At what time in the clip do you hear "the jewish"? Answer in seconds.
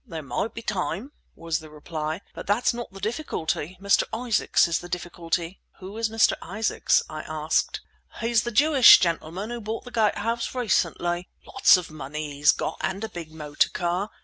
8.41-8.99